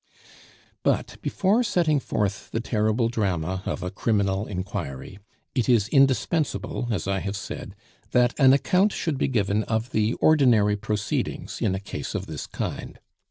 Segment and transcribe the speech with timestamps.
[0.81, 5.19] But before setting forth the terrible drama of a criminal inquiry,
[5.53, 7.75] it is indispensable, as I have said,
[8.09, 12.47] that an account should be given of the ordinary proceedings in a case of this
[12.47, 12.97] kind.